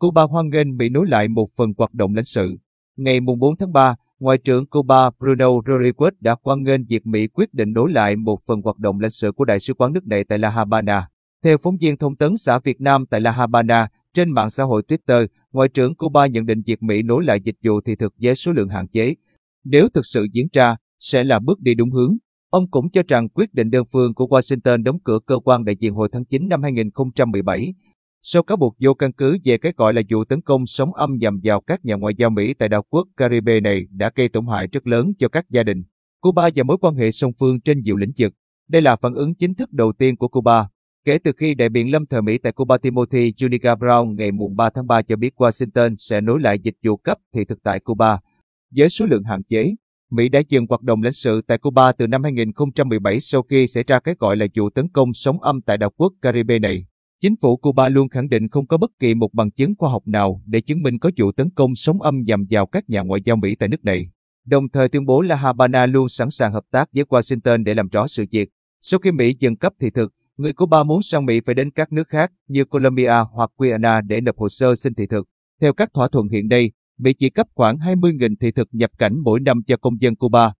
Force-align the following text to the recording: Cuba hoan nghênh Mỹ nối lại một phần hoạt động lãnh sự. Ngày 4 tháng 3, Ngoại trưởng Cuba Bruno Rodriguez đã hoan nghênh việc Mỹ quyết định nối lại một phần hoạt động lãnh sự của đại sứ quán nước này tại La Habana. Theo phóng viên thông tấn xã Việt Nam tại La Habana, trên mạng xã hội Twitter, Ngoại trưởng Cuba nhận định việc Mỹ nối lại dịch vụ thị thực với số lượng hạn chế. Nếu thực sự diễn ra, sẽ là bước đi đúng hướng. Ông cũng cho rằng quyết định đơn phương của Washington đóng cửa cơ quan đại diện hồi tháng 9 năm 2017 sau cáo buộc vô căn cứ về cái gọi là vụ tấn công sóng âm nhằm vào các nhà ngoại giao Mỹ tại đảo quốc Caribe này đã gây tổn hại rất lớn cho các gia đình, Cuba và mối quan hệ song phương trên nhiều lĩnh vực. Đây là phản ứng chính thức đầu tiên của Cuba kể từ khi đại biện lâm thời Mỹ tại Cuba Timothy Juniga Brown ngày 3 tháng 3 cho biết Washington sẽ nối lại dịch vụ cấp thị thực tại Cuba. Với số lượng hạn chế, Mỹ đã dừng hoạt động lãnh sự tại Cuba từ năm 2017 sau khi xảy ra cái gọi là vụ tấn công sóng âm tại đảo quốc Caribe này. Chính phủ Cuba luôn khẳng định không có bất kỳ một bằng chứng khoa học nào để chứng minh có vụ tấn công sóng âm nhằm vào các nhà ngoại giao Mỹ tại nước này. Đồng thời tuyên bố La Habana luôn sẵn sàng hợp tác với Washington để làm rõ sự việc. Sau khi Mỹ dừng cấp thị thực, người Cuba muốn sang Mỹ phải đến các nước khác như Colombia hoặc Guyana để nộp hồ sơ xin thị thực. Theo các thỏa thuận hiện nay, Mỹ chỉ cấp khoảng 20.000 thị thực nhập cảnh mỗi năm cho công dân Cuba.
Cuba 0.00 0.22
hoan 0.22 0.48
nghênh 0.48 0.76
Mỹ 0.76 0.88
nối 0.88 1.06
lại 1.06 1.28
một 1.28 1.46
phần 1.56 1.72
hoạt 1.78 1.94
động 1.94 2.14
lãnh 2.14 2.24
sự. 2.24 2.56
Ngày 2.96 3.20
4 3.20 3.56
tháng 3.56 3.72
3, 3.72 3.96
Ngoại 4.20 4.38
trưởng 4.38 4.66
Cuba 4.66 5.10
Bruno 5.10 5.46
Rodriguez 5.46 6.10
đã 6.20 6.36
hoan 6.42 6.62
nghênh 6.62 6.84
việc 6.84 7.06
Mỹ 7.06 7.26
quyết 7.26 7.54
định 7.54 7.72
nối 7.72 7.92
lại 7.92 8.16
một 8.16 8.40
phần 8.46 8.62
hoạt 8.62 8.78
động 8.78 9.00
lãnh 9.00 9.10
sự 9.10 9.32
của 9.32 9.44
đại 9.44 9.60
sứ 9.60 9.74
quán 9.74 9.92
nước 9.92 10.06
này 10.06 10.24
tại 10.24 10.38
La 10.38 10.50
Habana. 10.50 11.08
Theo 11.44 11.56
phóng 11.62 11.76
viên 11.80 11.96
thông 11.96 12.16
tấn 12.16 12.36
xã 12.36 12.58
Việt 12.58 12.80
Nam 12.80 13.06
tại 13.06 13.20
La 13.20 13.30
Habana, 13.30 13.88
trên 14.14 14.30
mạng 14.30 14.50
xã 14.50 14.64
hội 14.64 14.82
Twitter, 14.88 15.26
Ngoại 15.52 15.68
trưởng 15.68 15.94
Cuba 15.94 16.26
nhận 16.26 16.46
định 16.46 16.62
việc 16.66 16.82
Mỹ 16.82 17.02
nối 17.02 17.24
lại 17.24 17.40
dịch 17.44 17.56
vụ 17.64 17.80
thị 17.80 17.96
thực 17.96 18.14
với 18.22 18.34
số 18.34 18.52
lượng 18.52 18.68
hạn 18.68 18.88
chế. 18.88 19.14
Nếu 19.64 19.88
thực 19.94 20.06
sự 20.06 20.26
diễn 20.32 20.46
ra, 20.52 20.76
sẽ 20.98 21.24
là 21.24 21.38
bước 21.38 21.60
đi 21.60 21.74
đúng 21.74 21.90
hướng. 21.90 22.16
Ông 22.50 22.70
cũng 22.70 22.90
cho 22.90 23.02
rằng 23.08 23.28
quyết 23.28 23.54
định 23.54 23.70
đơn 23.70 23.84
phương 23.92 24.14
của 24.14 24.26
Washington 24.26 24.82
đóng 24.82 24.98
cửa 25.04 25.18
cơ 25.26 25.38
quan 25.44 25.64
đại 25.64 25.76
diện 25.76 25.94
hồi 25.94 26.08
tháng 26.12 26.24
9 26.24 26.48
năm 26.48 26.62
2017 26.62 27.74
sau 28.22 28.42
cáo 28.42 28.56
buộc 28.56 28.76
vô 28.80 28.94
căn 28.94 29.12
cứ 29.12 29.36
về 29.44 29.58
cái 29.58 29.72
gọi 29.76 29.94
là 29.94 30.02
vụ 30.10 30.24
tấn 30.24 30.40
công 30.40 30.66
sóng 30.66 30.94
âm 30.94 31.16
nhằm 31.20 31.40
vào 31.44 31.60
các 31.60 31.84
nhà 31.84 31.94
ngoại 31.94 32.14
giao 32.18 32.30
Mỹ 32.30 32.54
tại 32.54 32.68
đảo 32.68 32.82
quốc 32.90 33.08
Caribe 33.16 33.60
này 33.60 33.86
đã 33.90 34.10
gây 34.14 34.28
tổn 34.28 34.46
hại 34.46 34.66
rất 34.66 34.86
lớn 34.86 35.12
cho 35.18 35.28
các 35.28 35.50
gia 35.50 35.62
đình, 35.62 35.82
Cuba 36.20 36.48
và 36.54 36.62
mối 36.62 36.76
quan 36.80 36.94
hệ 36.94 37.10
song 37.10 37.32
phương 37.40 37.60
trên 37.60 37.80
nhiều 37.80 37.96
lĩnh 37.96 38.12
vực. 38.18 38.32
Đây 38.68 38.82
là 38.82 38.96
phản 38.96 39.14
ứng 39.14 39.34
chính 39.34 39.54
thức 39.54 39.72
đầu 39.72 39.92
tiên 39.92 40.16
của 40.16 40.28
Cuba 40.28 40.68
kể 41.04 41.18
từ 41.18 41.32
khi 41.36 41.54
đại 41.54 41.68
biện 41.68 41.90
lâm 41.90 42.06
thời 42.06 42.22
Mỹ 42.22 42.38
tại 42.38 42.52
Cuba 42.52 42.78
Timothy 42.78 43.32
Juniga 43.32 43.78
Brown 43.78 44.14
ngày 44.14 44.30
3 44.56 44.70
tháng 44.70 44.86
3 44.86 45.02
cho 45.02 45.16
biết 45.16 45.34
Washington 45.36 45.94
sẽ 45.98 46.20
nối 46.20 46.40
lại 46.40 46.58
dịch 46.58 46.74
vụ 46.84 46.96
cấp 46.96 47.18
thị 47.34 47.44
thực 47.44 47.62
tại 47.62 47.80
Cuba. 47.80 48.18
Với 48.76 48.88
số 48.88 49.06
lượng 49.06 49.24
hạn 49.24 49.42
chế, 49.42 49.74
Mỹ 50.10 50.28
đã 50.28 50.40
dừng 50.48 50.66
hoạt 50.68 50.82
động 50.82 51.02
lãnh 51.02 51.12
sự 51.12 51.42
tại 51.46 51.58
Cuba 51.58 51.92
từ 51.92 52.06
năm 52.06 52.22
2017 52.22 53.20
sau 53.20 53.42
khi 53.42 53.66
xảy 53.66 53.84
ra 53.86 54.00
cái 54.00 54.14
gọi 54.18 54.36
là 54.36 54.46
vụ 54.56 54.70
tấn 54.70 54.88
công 54.88 55.14
sóng 55.14 55.40
âm 55.40 55.60
tại 55.62 55.78
đảo 55.78 55.90
quốc 55.96 56.12
Caribe 56.22 56.58
này. 56.58 56.86
Chính 57.22 57.36
phủ 57.36 57.56
Cuba 57.56 57.88
luôn 57.88 58.08
khẳng 58.08 58.28
định 58.28 58.48
không 58.48 58.66
có 58.66 58.76
bất 58.76 58.90
kỳ 58.98 59.14
một 59.14 59.34
bằng 59.34 59.50
chứng 59.50 59.74
khoa 59.78 59.90
học 59.90 60.02
nào 60.06 60.42
để 60.46 60.60
chứng 60.60 60.82
minh 60.82 60.98
có 60.98 61.10
vụ 61.16 61.32
tấn 61.32 61.50
công 61.50 61.74
sóng 61.74 62.02
âm 62.02 62.22
nhằm 62.22 62.46
vào 62.50 62.66
các 62.66 62.90
nhà 62.90 63.00
ngoại 63.00 63.20
giao 63.24 63.36
Mỹ 63.36 63.54
tại 63.54 63.68
nước 63.68 63.84
này. 63.84 64.10
Đồng 64.46 64.68
thời 64.68 64.88
tuyên 64.88 65.06
bố 65.06 65.20
La 65.20 65.36
Habana 65.36 65.86
luôn 65.86 66.08
sẵn 66.08 66.30
sàng 66.30 66.52
hợp 66.52 66.64
tác 66.70 66.88
với 66.94 67.04
Washington 67.04 67.64
để 67.64 67.74
làm 67.74 67.88
rõ 67.88 68.06
sự 68.06 68.24
việc. 68.30 68.48
Sau 68.80 69.00
khi 69.00 69.12
Mỹ 69.12 69.34
dừng 69.38 69.56
cấp 69.56 69.72
thị 69.80 69.90
thực, 69.90 70.12
người 70.36 70.52
Cuba 70.52 70.82
muốn 70.82 71.02
sang 71.02 71.26
Mỹ 71.26 71.40
phải 71.46 71.54
đến 71.54 71.70
các 71.70 71.92
nước 71.92 72.08
khác 72.08 72.32
như 72.48 72.64
Colombia 72.64 73.24
hoặc 73.32 73.50
Guyana 73.58 74.00
để 74.00 74.20
nộp 74.20 74.38
hồ 74.38 74.48
sơ 74.48 74.74
xin 74.74 74.94
thị 74.94 75.06
thực. 75.06 75.26
Theo 75.60 75.72
các 75.72 75.90
thỏa 75.94 76.08
thuận 76.08 76.28
hiện 76.28 76.48
nay, 76.48 76.70
Mỹ 76.98 77.12
chỉ 77.12 77.30
cấp 77.30 77.46
khoảng 77.54 77.76
20.000 77.76 78.34
thị 78.40 78.52
thực 78.52 78.68
nhập 78.72 78.90
cảnh 78.98 79.18
mỗi 79.24 79.40
năm 79.40 79.62
cho 79.66 79.76
công 79.76 80.00
dân 80.00 80.16
Cuba. 80.16 80.52